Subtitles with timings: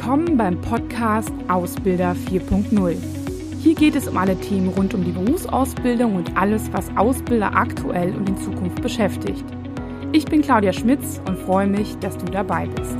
[0.00, 2.96] Willkommen beim Podcast Ausbilder 4.0.
[3.60, 8.14] Hier geht es um alle Themen rund um die Berufsausbildung und alles, was Ausbilder aktuell
[8.14, 9.44] und in Zukunft beschäftigt.
[10.12, 12.96] Ich bin Claudia Schmitz und freue mich, dass du dabei bist.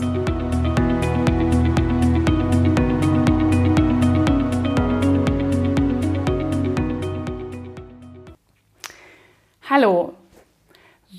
[9.70, 10.14] Hallo,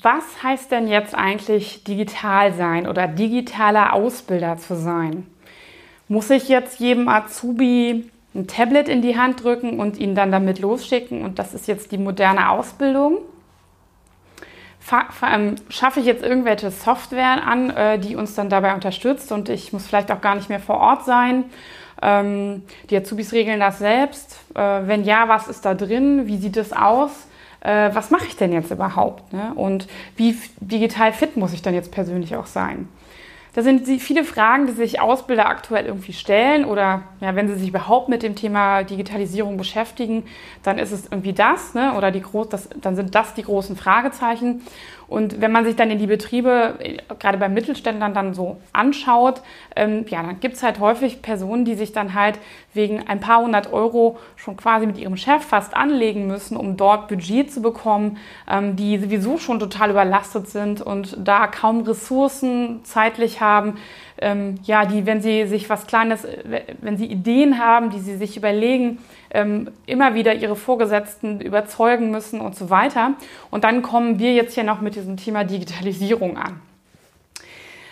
[0.03, 5.25] was heißt denn jetzt eigentlich digital sein oder digitaler Ausbilder zu sein?
[6.09, 10.59] Muss ich jetzt jedem Azubi ein Tablet in die Hand drücken und ihn dann damit
[10.59, 13.19] losschicken und das ist jetzt die moderne Ausbildung?
[15.21, 19.71] Ähm, schaffe ich jetzt irgendwelche Software an, äh, die uns dann dabei unterstützt und ich
[19.71, 21.45] muss vielleicht auch gar nicht mehr vor Ort sein?
[22.01, 24.39] Ähm, die Azubis regeln das selbst.
[24.55, 26.25] Äh, wenn ja, was ist da drin?
[26.25, 27.11] Wie sieht es aus?
[27.61, 29.31] Äh, was mache ich denn jetzt überhaupt?
[29.31, 29.51] Ne?
[29.53, 32.87] Und wie digital fit muss ich dann jetzt persönlich auch sein?
[33.59, 37.67] Das sind viele Fragen, die sich Ausbilder aktuell irgendwie stellen oder ja, wenn sie sich
[37.67, 40.23] überhaupt mit dem Thema Digitalisierung beschäftigen,
[40.63, 41.93] dann ist es irgendwie das, ne?
[41.97, 44.61] oder die groß, das, dann sind das die großen Fragezeichen.
[45.09, 46.75] Und wenn man sich dann in die Betriebe,
[47.17, 49.41] gerade bei Mittelständlern, dann so anschaut,
[49.75, 52.37] ähm, ja, dann gibt es halt häufig Personen, die sich dann halt
[52.73, 57.07] wegen ein paar hundert Euro schon quasi mit ihrem Chef fast anlegen müssen, um dort
[57.07, 63.41] Budget zu bekommen, ähm, die sowieso schon total überlastet sind und da kaum Ressourcen zeitlich
[63.41, 63.77] haben.
[64.21, 66.27] Ähm, ja, die, wenn sie sich was Kleines,
[66.81, 68.99] wenn sie Ideen haben, die sie sich überlegen,
[69.31, 73.13] ähm, immer wieder ihre Vorgesetzten überzeugen müssen und so weiter.
[73.49, 76.59] Und dann kommen wir jetzt hier noch mit diesem Thema Digitalisierung an.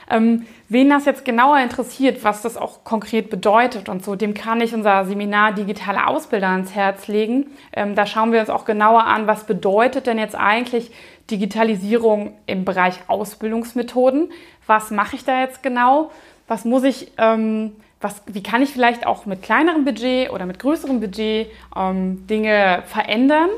[0.10, 4.62] Ähm, wen das jetzt genauer interessiert, was das auch konkret bedeutet und so, dem kann
[4.62, 7.48] ich unser Seminar Digitale Ausbilder ans Herz legen.
[7.74, 10.92] Ähm, da schauen wir uns auch genauer an, was bedeutet denn jetzt eigentlich
[11.30, 14.32] Digitalisierung im Bereich Ausbildungsmethoden?
[14.66, 16.12] Was mache ich da jetzt genau?
[16.48, 20.60] Was muss ich ähm, was, wie kann ich vielleicht auch mit kleinerem Budget oder mit
[20.60, 23.50] größerem Budget ähm, Dinge verändern?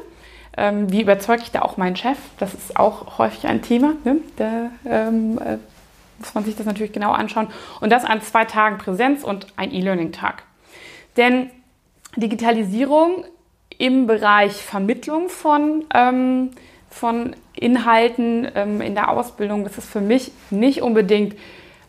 [0.57, 2.17] Ähm, wie überzeuge ich da auch meinen Chef?
[2.37, 3.93] Das ist auch häufig ein Thema.
[4.03, 4.17] Ne?
[4.37, 5.57] Da ähm, äh,
[6.19, 7.47] muss man sich das natürlich genau anschauen.
[7.81, 10.43] Und das an zwei Tagen Präsenz und ein E-Learning-Tag.
[11.17, 11.49] Denn
[12.15, 13.25] Digitalisierung
[13.77, 16.51] im Bereich Vermittlung von, ähm,
[16.89, 21.35] von Inhalten ähm, in der Ausbildung, das ist für mich nicht unbedingt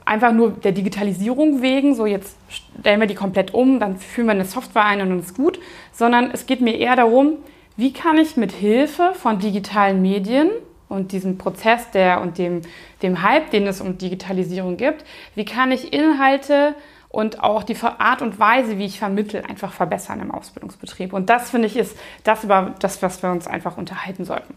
[0.04, 4.32] einfach nur der Digitalisierung wegen, so jetzt stellen wir die komplett um, dann führen wir
[4.32, 5.60] eine Software ein und dann ist gut,
[5.92, 7.34] sondern es geht mir eher darum,
[7.76, 10.50] wie kann ich mit Hilfe von digitalen Medien
[10.90, 12.62] und diesem Prozess der und dem,
[13.02, 16.74] dem Hype, den es um Digitalisierung gibt, wie kann ich Inhalte
[17.08, 21.12] und auch die Art und Weise, wie ich vermittle, einfach verbessern im Ausbildungsbetrieb.
[21.12, 24.54] Und das finde ich ist das über das, was wir uns einfach unterhalten sollten.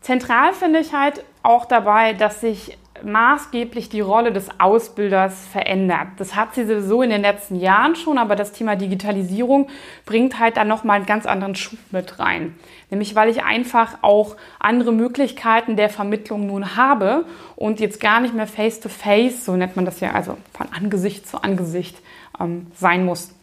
[0.00, 6.08] Zentral finde ich halt auch dabei, dass sich maßgeblich die Rolle des Ausbilders verändert.
[6.18, 9.68] Das hat sie sowieso in den letzten Jahren schon, aber das Thema Digitalisierung
[10.06, 12.54] bringt halt dann nochmal einen ganz anderen Schub mit rein.
[12.90, 17.24] Nämlich weil ich einfach auch andere Möglichkeiten der Vermittlung nun habe
[17.56, 21.28] und jetzt gar nicht mehr face-to-face, -face, so nennt man das ja, also von Angesicht
[21.28, 21.96] zu Angesicht
[22.40, 23.34] ähm, sein muss.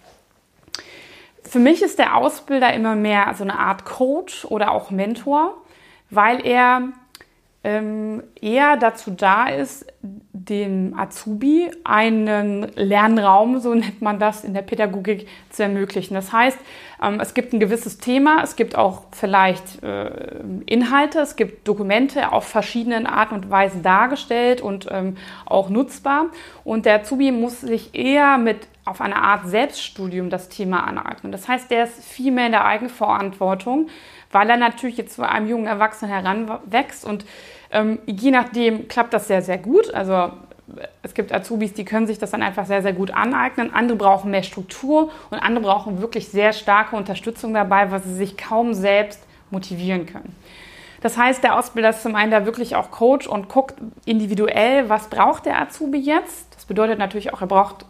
[1.43, 5.55] Für mich ist der Ausbilder immer mehr so eine Art Coach oder auch Mentor,
[6.11, 6.89] weil er
[7.63, 9.85] ähm, eher dazu da ist,
[10.31, 16.13] dem Azubi einen Lernraum, so nennt man das in der Pädagogik, zu ermöglichen.
[16.13, 16.57] Das heißt,
[17.03, 22.31] ähm, es gibt ein gewisses Thema, es gibt auch vielleicht äh, Inhalte, es gibt Dokumente
[22.31, 26.27] auf verschiedenen Arten und Weisen dargestellt und ähm, auch nutzbar.
[26.63, 31.31] Und der Azubi muss sich eher mit auf eine Art Selbststudium das Thema aneignen.
[31.31, 33.87] Das heißt, der ist viel mehr in der Eigenverantwortung,
[34.31, 37.25] weil er natürlich jetzt zu einem jungen Erwachsenen heranwächst und
[37.71, 39.93] ähm, je nachdem klappt das sehr, sehr gut.
[39.93, 40.31] Also
[41.01, 43.73] es gibt Azubis, die können sich das dann einfach sehr, sehr gut aneignen.
[43.73, 48.37] Andere brauchen mehr Struktur und andere brauchen wirklich sehr starke Unterstützung dabei, weil sie sich
[48.37, 50.35] kaum selbst motivieren können.
[51.01, 53.75] Das heißt, der Ausbilder ist zum einen da wirklich auch Coach und guckt
[54.05, 56.53] individuell, was braucht der Azubi jetzt.
[56.55, 57.85] Das bedeutet natürlich auch, er braucht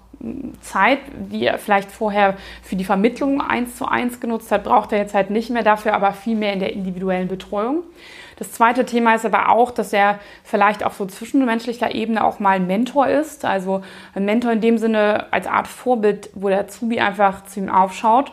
[0.61, 4.97] Zeit, die er vielleicht vorher für die Vermittlung eins zu eins genutzt hat, braucht er
[4.97, 7.83] jetzt halt nicht mehr dafür, aber viel mehr in der individuellen Betreuung.
[8.39, 12.55] Das zweite Thema ist aber auch, dass er vielleicht auf so zwischenmenschlicher Ebene auch mal
[12.55, 13.43] ein Mentor ist.
[13.43, 13.81] Also
[14.15, 18.31] ein Mentor in dem Sinne als Art Vorbild, wo der Zubi einfach zu ihm aufschaut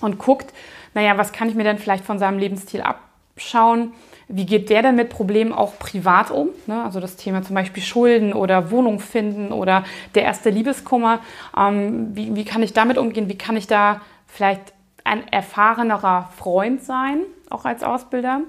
[0.00, 0.52] und guckt,
[0.92, 3.92] naja, was kann ich mir denn vielleicht von seinem Lebensstil abschauen?
[4.32, 6.50] Wie geht der denn mit Problemen auch privat um?
[6.66, 6.84] Ne?
[6.84, 9.84] Also das Thema zum Beispiel Schulden oder Wohnung finden oder
[10.14, 11.18] der erste Liebeskummer.
[11.56, 13.28] Ähm, wie, wie kann ich damit umgehen?
[13.28, 14.72] Wie kann ich da vielleicht
[15.02, 18.42] ein erfahrenerer Freund sein, auch als Ausbilder?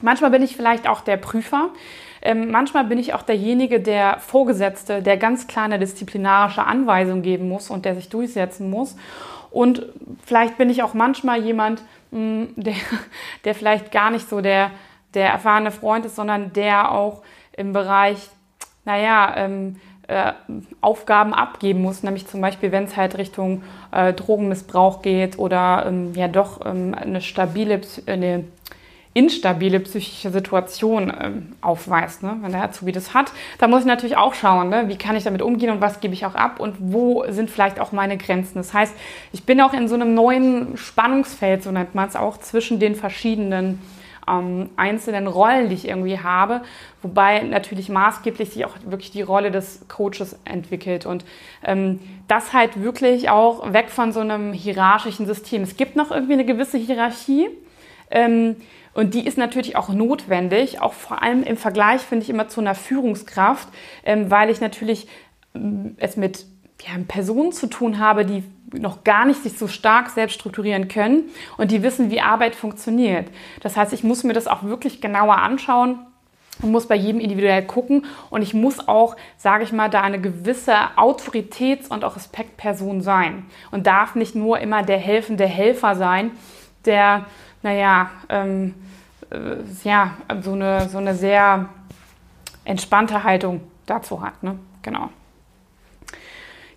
[0.00, 1.68] Manchmal bin ich vielleicht auch der Prüfer.
[2.22, 7.68] Ähm, manchmal bin ich auch derjenige, der Vorgesetzte, der ganz kleine disziplinarische Anweisungen geben muss
[7.70, 8.96] und der sich durchsetzen muss.
[9.50, 9.84] Und
[10.24, 12.74] vielleicht bin ich auch manchmal jemand, mh, hm, der,
[13.44, 14.70] der vielleicht gar nicht so der,
[15.14, 17.22] der erfahrene Freund ist, sondern der auch
[17.52, 18.28] im Bereich,
[18.84, 19.76] naja, ähm,
[20.10, 20.32] äh,
[20.80, 23.62] Aufgaben abgeben muss, nämlich zum Beispiel, wenn es halt Richtung
[23.92, 28.44] äh, Drogenmissbrauch geht oder ähm, ja doch ähm, eine stabile, eine
[29.12, 32.22] instabile psychische Situation ähm, aufweist.
[32.22, 32.36] Ne?
[32.40, 34.88] Wenn der Azubi das hat, dann muss ich natürlich auch schauen, ne?
[34.88, 37.80] wie kann ich damit umgehen und was gebe ich auch ab und wo sind vielleicht
[37.80, 38.54] auch meine Grenzen.
[38.54, 38.94] Das heißt,
[39.32, 42.94] ich bin auch in so einem neuen Spannungsfeld, so nennt man es auch, zwischen den
[42.94, 43.80] verschiedenen
[44.30, 46.62] ähm, einzelnen Rollen, die ich irgendwie habe,
[47.02, 51.24] wobei natürlich maßgeblich sich auch wirklich die Rolle des Coaches entwickelt und
[51.64, 55.62] ähm, das halt wirklich auch weg von so einem hierarchischen System.
[55.62, 57.48] Es gibt noch irgendwie eine gewisse Hierarchie.
[58.10, 58.56] Ähm,
[58.92, 62.60] und die ist natürlich auch notwendig, auch vor allem im Vergleich, finde ich, immer zu
[62.60, 63.68] einer Führungskraft,
[64.04, 65.06] ähm, weil ich natürlich
[65.54, 66.44] ähm, es mit
[66.82, 71.24] ja, Personen zu tun habe, die noch gar nicht sich so stark selbst strukturieren können
[71.56, 73.28] und die wissen, wie Arbeit funktioniert.
[73.60, 75.98] Das heißt, ich muss mir das auch wirklich genauer anschauen
[76.62, 80.20] und muss bei jedem individuell gucken und ich muss auch, sage ich mal, da eine
[80.20, 86.30] gewisse Autoritäts- und auch Respektperson sein und darf nicht nur immer der helfende Helfer sein,
[86.84, 87.26] der
[87.62, 88.74] naja, ähm,
[89.30, 91.68] äh, ja, so eine, so eine sehr
[92.64, 94.42] entspannte Haltung dazu hat.
[94.42, 94.58] Ne?
[94.82, 95.10] Genau.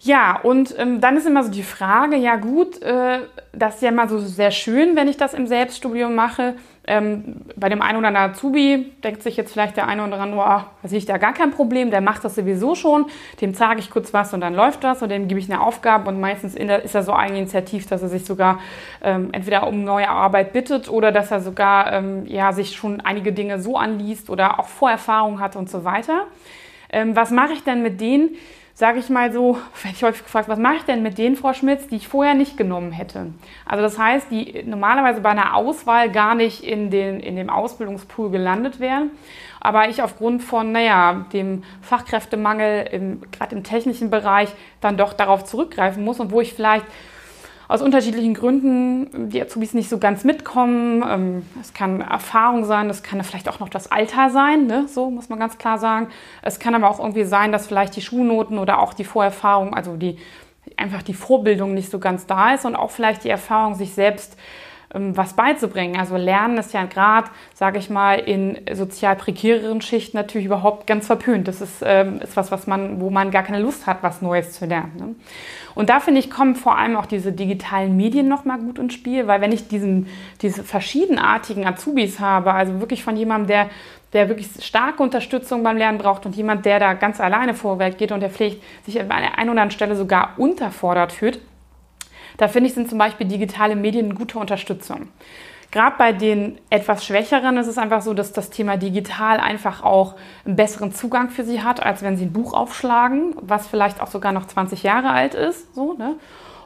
[0.05, 3.19] Ja, und ähm, dann ist immer so die Frage, ja gut, äh,
[3.53, 6.55] das ist ja immer so sehr schön, wenn ich das im Selbststudium mache.
[6.85, 10.41] Ähm, bei dem einen oder anderen Azubi denkt sich jetzt vielleicht der eine oder andere,
[10.41, 13.05] oh, da sehe ich da gar kein Problem, der macht das sowieso schon,
[13.39, 16.09] dem zeige ich kurz was und dann läuft das und dem gebe ich eine Aufgabe
[16.09, 18.59] und meistens der, ist er so eigeninitiativ, dass er sich sogar
[19.01, 23.31] ähm, entweder um neue Arbeit bittet oder dass er sogar ähm, ja, sich schon einige
[23.31, 26.27] Dinge so anliest oder auch Vorerfahrung hat und so weiter.
[26.91, 28.31] Ähm, was mache ich denn mit denen?
[28.73, 29.53] Sage ich mal so,
[29.83, 32.33] werde ich häufig gefragt, was mache ich denn mit den Frau Schmitz, die ich vorher
[32.33, 33.27] nicht genommen hätte?
[33.65, 38.31] Also das heißt, die normalerweise bei einer Auswahl gar nicht in, den, in dem Ausbildungspool
[38.31, 39.11] gelandet wären,
[39.59, 44.49] aber ich aufgrund von, naja, dem Fachkräftemangel, gerade im technischen Bereich,
[44.81, 46.85] dann doch darauf zurückgreifen muss und wo ich vielleicht
[47.67, 51.03] aus unterschiedlichen Gründen die Azubis nicht so ganz mitkommen.
[51.07, 54.87] Ähm, es kann Erfahrung sein, es kann vielleicht auch noch das Alter sein, ne?
[54.87, 56.09] so muss man ganz klar sagen.
[56.41, 59.95] Es kann aber auch irgendwie sein, dass vielleicht die Schulnoten oder auch die Vorerfahrung, also
[59.95, 60.17] die
[60.77, 64.37] einfach die Vorbildung nicht so ganz da ist und auch vielleicht die Erfahrung, sich selbst
[64.37, 64.41] ähm,
[64.93, 65.99] was beizubringen.
[65.99, 71.07] Also Lernen ist ja gerade, sage ich mal, in sozial prekäreren Schichten natürlich überhaupt ganz
[71.07, 71.47] verpönt.
[71.47, 74.53] Das ist, ähm, ist was, was man, wo man gar keine Lust hat, was Neues
[74.53, 74.93] zu lernen.
[74.97, 75.15] Ne?
[75.75, 79.27] Und da finde ich, kommen vor allem auch diese digitalen Medien nochmal gut ins Spiel,
[79.27, 80.07] weil wenn ich diesen,
[80.41, 83.69] diese verschiedenartigen Azubis habe, also wirklich von jemandem, der
[84.13, 88.11] der wirklich starke Unterstützung beim Lernen braucht und jemand, der da ganz alleine vorwärts geht
[88.11, 91.39] und der vielleicht sich an einer oder anderen Stelle sogar unterfordert fühlt,
[92.37, 95.09] da finde ich, sind zum Beispiel digitale Medien eine gute Unterstützung.
[95.71, 100.13] Gerade bei den etwas Schwächeren ist es einfach so, dass das Thema digital einfach auch
[100.45, 104.07] einen besseren Zugang für sie hat, als wenn sie ein Buch aufschlagen, was vielleicht auch
[104.07, 105.73] sogar noch 20 Jahre alt ist.
[105.73, 106.15] So, ne?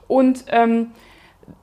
[0.10, 0.88] Und ähm,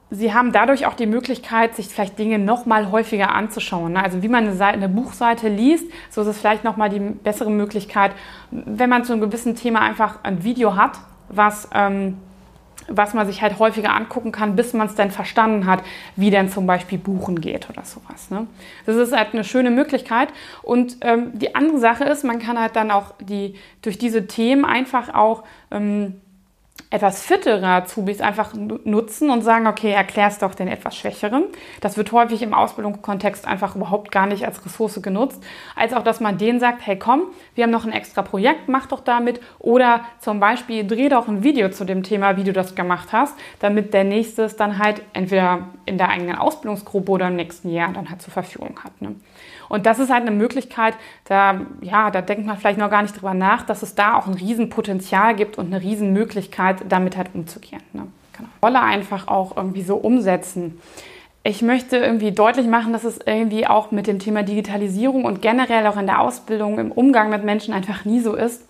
[0.08, 3.92] sie haben dadurch auch die Möglichkeit, sich vielleicht Dinge noch mal häufiger anzuschauen.
[3.92, 4.02] Ne?
[4.02, 7.00] Also wie man eine, Seite, eine, Buchseite liest, so ist es vielleicht noch mal die
[7.00, 8.12] bessere Möglichkeit,
[8.50, 12.18] wenn man zu einem gewissen Thema einfach ein Video hat, was ähm,
[12.88, 15.82] was man sich halt häufiger angucken kann, bis man es dann verstanden hat,
[16.16, 18.30] wie denn zum Beispiel Buchen geht oder sowas.
[18.30, 18.46] Ne?
[18.86, 20.28] Das ist halt eine schöne Möglichkeit.
[20.62, 24.64] Und ähm, die andere Sache ist, man kann halt dann auch die, durch diese Themen
[24.64, 26.20] einfach auch ähm,
[26.94, 31.46] etwas fittere Azubis einfach nutzen und sagen, okay, erklär's doch den etwas Schwächeren.
[31.80, 35.42] Das wird häufig im Ausbildungskontext einfach überhaupt gar nicht als Ressource genutzt.
[35.74, 37.22] Als auch, dass man denen sagt, hey komm,
[37.56, 39.40] wir haben noch ein extra Projekt, mach doch damit.
[39.58, 43.34] Oder zum Beispiel, dreh doch ein Video zu dem Thema, wie du das gemacht hast,
[43.58, 47.92] damit der nächste es dann halt entweder in der eigenen Ausbildungsgruppe oder im nächsten Jahr
[47.92, 49.02] dann halt zur Verfügung hat.
[49.02, 49.16] Ne?
[49.68, 50.94] Und das ist halt eine Möglichkeit,
[51.24, 54.26] da, ja, da denkt man vielleicht noch gar nicht drüber nach, dass es da auch
[54.26, 57.82] ein Riesenpotenzial gibt und eine Riesenmöglichkeit, damit halt umzugehen.
[57.92, 58.06] Ne?
[58.36, 58.48] Genau.
[58.62, 60.80] Rolle einfach auch irgendwie so umsetzen.
[61.42, 65.86] Ich möchte irgendwie deutlich machen, dass es irgendwie auch mit dem Thema Digitalisierung und generell
[65.86, 68.66] auch in der Ausbildung, im Umgang mit Menschen einfach nie so ist,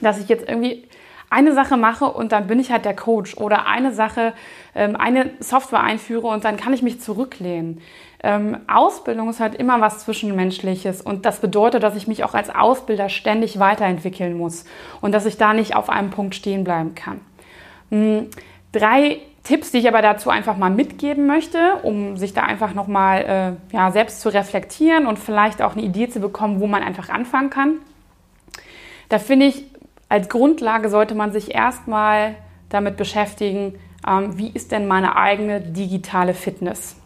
[0.00, 0.84] dass ich jetzt irgendwie
[1.30, 4.32] eine Sache mache und dann bin ich halt der Coach oder eine Sache,
[4.74, 7.80] ähm, eine Software einführe und dann kann ich mich zurücklehnen.
[8.22, 12.50] Ähm, Ausbildung ist halt immer was Zwischenmenschliches und das bedeutet, dass ich mich auch als
[12.50, 14.64] Ausbilder ständig weiterentwickeln muss
[15.00, 17.20] und dass ich da nicht auf einem Punkt stehen bleiben kann.
[17.90, 18.28] Hm,
[18.72, 23.58] drei Tipps, die ich aber dazu einfach mal mitgeben möchte, um sich da einfach nochmal
[23.72, 27.08] äh, ja, selbst zu reflektieren und vielleicht auch eine Idee zu bekommen, wo man einfach
[27.08, 27.78] anfangen kann.
[29.08, 29.64] Da finde ich,
[30.08, 32.34] als Grundlage sollte man sich erstmal
[32.68, 36.96] damit beschäftigen, ähm, wie ist denn meine eigene digitale Fitness.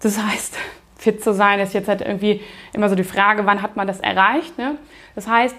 [0.00, 0.56] Das heißt,
[0.96, 2.40] fit zu sein ist jetzt halt irgendwie
[2.72, 4.56] immer so die Frage, wann hat man das erreicht.
[4.58, 4.76] Ne?
[5.14, 5.56] Das heißt,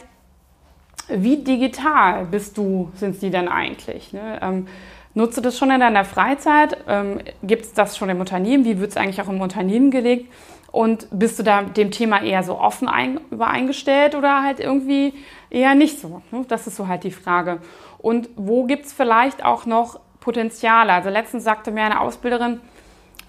[1.10, 4.14] wie digital bist du, sind sie denn eigentlich?
[4.14, 4.40] Ne?
[4.42, 4.68] Ähm,
[5.14, 6.78] nutzt du das schon in deiner Freizeit?
[6.88, 8.64] Ähm, Gibt es das schon im Unternehmen?
[8.64, 10.32] Wie wird es eigentlich auch im Unternehmen gelegt?
[10.72, 15.14] Und bist du da dem Thema eher so offen ein, übereingestellt oder halt irgendwie
[15.54, 16.22] eher nicht so?
[16.32, 16.46] Ne?
[16.48, 17.60] Das ist so halt die Frage.
[18.00, 20.92] Und wo gibt es vielleicht auch noch Potenziale?
[20.92, 22.60] Also letztens sagte mir eine Ausbilderin,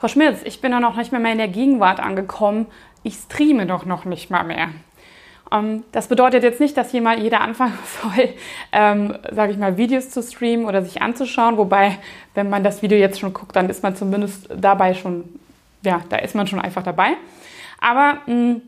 [0.00, 2.66] Frau Schmitz, ich bin doch noch nicht mehr, mehr in der Gegenwart angekommen.
[3.02, 4.70] Ich streame doch noch nicht mal mehr.
[5.52, 8.30] Ähm, das bedeutet jetzt nicht, dass jemand, jeder anfangen soll,
[8.72, 11.56] ähm, sage ich mal, Videos zu streamen oder sich anzuschauen.
[11.56, 11.98] Wobei,
[12.34, 15.24] wenn man das Video jetzt schon guckt, dann ist man zumindest dabei schon,
[15.82, 17.12] ja, da ist man schon einfach dabei.
[17.80, 18.62] Aber mh, mm,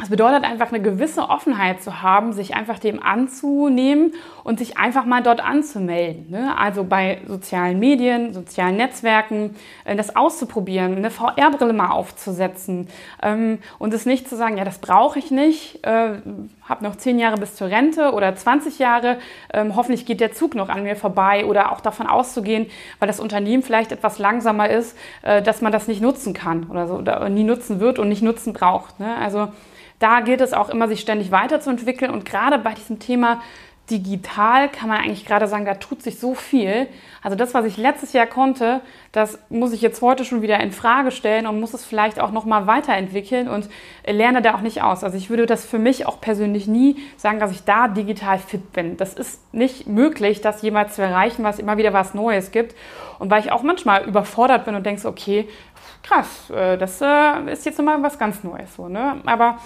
[0.00, 4.14] es bedeutet einfach eine gewisse Offenheit zu haben, sich einfach dem anzunehmen
[4.44, 6.30] und sich einfach mal dort anzumelden.
[6.30, 6.56] Ne?
[6.56, 12.88] Also bei sozialen Medien, sozialen Netzwerken, äh, das auszuprobieren, eine VR-Brille mal aufzusetzen
[13.22, 16.10] ähm, und es nicht zu sagen, ja, das brauche ich nicht, äh,
[16.68, 19.18] habe noch zehn Jahre bis zur Rente oder 20 Jahre,
[19.52, 22.66] ähm, hoffentlich geht der Zug noch an mir vorbei oder auch davon auszugehen,
[23.00, 26.86] weil das Unternehmen vielleicht etwas langsamer ist, äh, dass man das nicht nutzen kann oder
[26.86, 29.00] so oder nie nutzen wird und nicht nutzen braucht.
[29.00, 29.16] Ne?
[29.16, 29.48] Also
[29.98, 32.10] da gilt es auch immer, sich ständig weiterzuentwickeln.
[32.10, 33.42] Und gerade bei diesem Thema
[33.90, 36.88] digital kann man eigentlich gerade sagen, da tut sich so viel.
[37.22, 38.80] Also das, was ich letztes Jahr konnte,
[39.12, 42.30] das muss ich jetzt heute schon wieder in Frage stellen und muss es vielleicht auch
[42.30, 43.68] noch mal weiterentwickeln und
[44.06, 45.04] lerne da auch nicht aus.
[45.04, 48.72] Also ich würde das für mich auch persönlich nie sagen, dass ich da digital fit
[48.72, 48.96] bin.
[48.96, 52.74] Das ist nicht möglich, das jemals zu erreichen, was immer wieder was Neues gibt.
[53.18, 55.48] Und weil ich auch manchmal überfordert bin und denke, okay,
[56.02, 58.78] krass, äh, das äh, ist jetzt nochmal was ganz Neues.
[58.78, 59.20] Ne?
[59.26, 59.58] Aber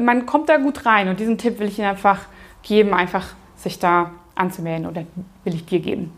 [0.00, 2.20] man kommt da gut rein und diesen Tipp will ich Ihnen einfach
[2.62, 5.04] geben, einfach sich da anzumelden oder
[5.42, 6.12] will ich dir geben.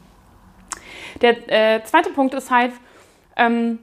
[1.22, 2.72] Der äh, zweite Punkt ist halt,
[3.36, 3.78] ähm,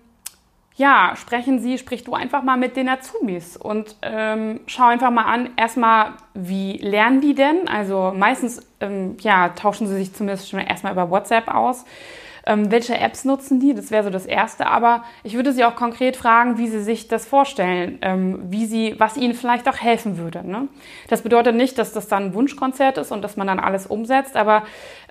[0.76, 5.26] ja, sprechen Sie, sprich du einfach mal mit den Azubis und ähm, schau einfach mal
[5.26, 7.68] an, erstmal, wie lernen die denn?
[7.68, 11.86] Also meistens, ähm, ja, tauschen sie sich zumindest schon erstmal über WhatsApp aus.
[12.46, 13.74] Ähm, welche Apps nutzen die?
[13.74, 14.68] Das wäre so das Erste.
[14.68, 18.96] Aber ich würde Sie auch konkret fragen, wie Sie sich das vorstellen, ähm, wie Sie,
[18.98, 20.46] was Ihnen vielleicht auch helfen würde.
[20.48, 20.68] Ne?
[21.08, 24.36] Das bedeutet nicht, dass das dann ein Wunschkonzert ist und dass man dann alles umsetzt,
[24.36, 24.64] aber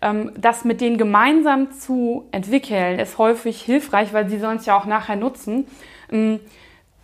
[0.03, 4.77] ähm, das mit denen gemeinsam zu entwickeln, ist häufig hilfreich, weil Sie sollen es ja
[4.77, 5.67] auch nachher nutzen.
[6.11, 6.41] Ähm,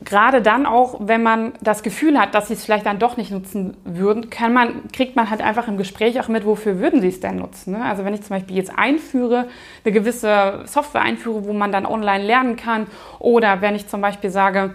[0.04, 3.32] gerade dann auch, wenn man das Gefühl hat, dass sie es vielleicht dann doch nicht
[3.32, 7.08] nutzen würden, kann man, kriegt man halt einfach im Gespräch auch mit, wofür würden sie
[7.08, 7.72] es denn nutzen.
[7.72, 7.84] Ne?
[7.84, 9.48] Also wenn ich zum Beispiel jetzt einführe,
[9.84, 12.86] eine gewisse Software einführe, wo man dann online lernen kann,
[13.18, 14.74] oder wenn ich zum Beispiel sage,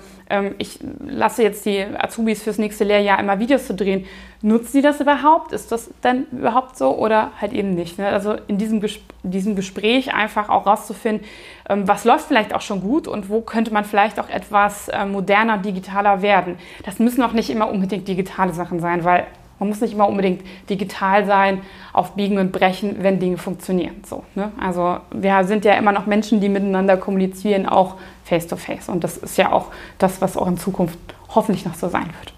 [0.58, 4.06] ich lasse jetzt die Azubis fürs nächste Lehrjahr immer Videos zu drehen,
[4.42, 5.54] nutzen sie das überhaupt?
[5.54, 7.98] Ist das denn überhaupt so oder halt eben nicht?
[7.98, 8.08] Ne?
[8.08, 8.84] Also in diesem,
[9.24, 11.26] diesem Gespräch einfach auch rauszufinden,
[11.70, 15.06] ähm, was läuft vielleicht auch schon gut und wo könnte man vielleicht auch etwas äh,
[15.06, 16.58] moderner, digitaler werden.
[16.86, 19.26] Das müssen auch nicht immer unbedingt digitale Sachen sein, weil
[19.64, 21.62] man muss nicht immer unbedingt digital sein,
[21.94, 24.04] auf Biegen und Brechen, wenn Dinge funktionieren.
[24.06, 24.52] So, ne?
[24.60, 28.90] Also wir sind ja immer noch Menschen, die miteinander kommunizieren, auch face-to-face.
[28.90, 28.92] -face.
[28.92, 29.68] Und das ist ja auch
[30.00, 32.34] das, was auch in Zukunft hoffentlich noch so sein wird.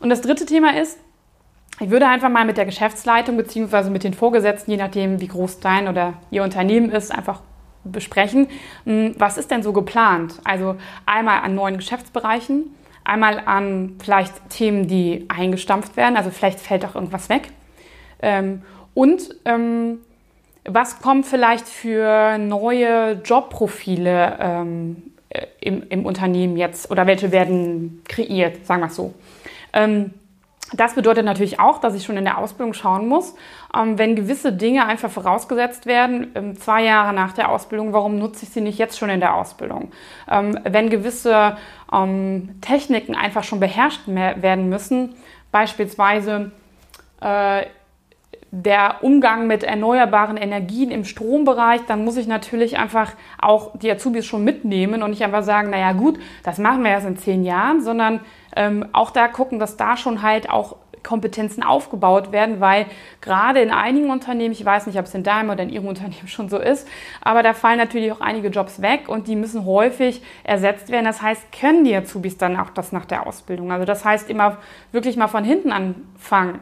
[0.00, 0.98] Und das dritte Thema ist,
[1.78, 3.90] ich würde einfach mal mit der Geschäftsleitung bzw.
[3.90, 7.40] mit den Vorgesetzten, je nachdem, wie groß dein oder ihr Unternehmen ist, einfach
[7.84, 8.48] besprechen,
[8.84, 10.40] hm, was ist denn so geplant?
[10.42, 10.74] Also
[11.06, 16.94] einmal an neuen Geschäftsbereichen, einmal an vielleicht Themen, die eingestampft werden, also vielleicht fällt auch
[16.94, 17.48] irgendwas weg.
[18.20, 18.62] Ähm,
[18.94, 19.98] und ähm,
[20.64, 25.02] was kommt vielleicht für neue Jobprofile ähm,
[25.60, 29.14] im, im, Unternehmen jetzt oder welche werden kreiert, sagen wir es so.
[29.72, 30.12] Ähm,
[30.74, 33.34] das bedeutet natürlich auch, dass ich schon in der Ausbildung schauen muss,
[33.76, 38.44] ähm, wenn gewisse Dinge einfach vorausgesetzt werden, ähm, zwei Jahre nach der Ausbildung, warum nutze
[38.44, 39.92] ich sie nicht jetzt schon in der Ausbildung?
[40.30, 41.56] Ähm, wenn gewisse
[42.62, 45.14] Techniken einfach schon beherrscht werden müssen,
[45.50, 46.52] beispielsweise
[47.20, 47.66] äh,
[48.54, 54.26] der Umgang mit erneuerbaren Energien im Strombereich, dann muss ich natürlich einfach auch die Azubis
[54.26, 57.80] schon mitnehmen und nicht einfach sagen, naja gut, das machen wir erst in zehn Jahren,
[57.80, 58.20] sondern
[58.54, 62.86] ähm, auch da gucken, dass da schon halt auch Kompetenzen aufgebaut werden, weil
[63.22, 66.28] gerade in einigen Unternehmen, ich weiß nicht, ob es in deinem oder in ihrem Unternehmen
[66.28, 66.86] schon so ist,
[67.22, 71.06] aber da fallen natürlich auch einige Jobs weg und die müssen häufig ersetzt werden.
[71.06, 73.72] Das heißt, können die Azubis dann auch das nach der Ausbildung?
[73.72, 74.58] Also das heißt immer
[74.92, 76.60] wirklich mal von hinten anfangen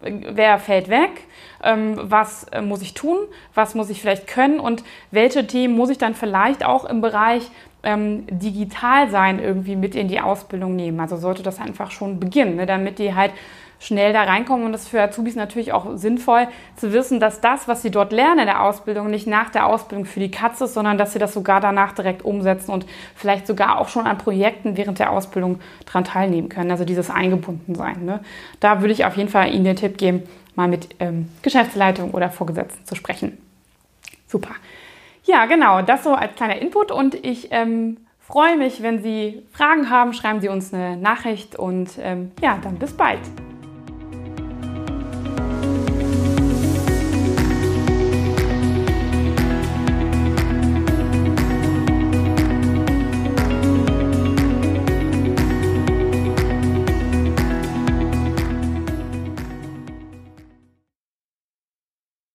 [0.00, 1.10] wer fällt weg,
[1.62, 3.18] ähm, was äh, muss ich tun,
[3.54, 7.50] was muss ich vielleicht können und welche Themen muss ich dann vielleicht auch im Bereich
[7.82, 11.00] ähm, digital sein irgendwie mit in die Ausbildung nehmen.
[11.00, 13.32] Also sollte das einfach schon beginnen, ne, damit die halt
[13.78, 14.66] schnell da reinkommen.
[14.66, 18.12] Und das ist für Azubis natürlich auch sinnvoll zu wissen, dass das, was sie dort
[18.12, 21.18] lernen in der Ausbildung, nicht nach der Ausbildung für die Katze ist, sondern dass sie
[21.18, 25.60] das sogar danach direkt umsetzen und vielleicht sogar auch schon an Projekten während der Ausbildung
[25.84, 26.70] daran teilnehmen können.
[26.70, 28.04] Also dieses Eingebundensein.
[28.04, 28.20] Ne?
[28.60, 30.22] Da würde ich auf jeden Fall Ihnen den Tipp geben,
[30.54, 33.38] mal mit ähm, Geschäftsleitung oder Vorgesetzten zu sprechen.
[34.26, 34.50] Super.
[35.24, 39.90] Ja, genau, das so als kleiner Input und ich ähm, freue mich, wenn Sie Fragen
[39.90, 43.20] haben, schreiben Sie uns eine Nachricht und ähm, ja, dann bis bald.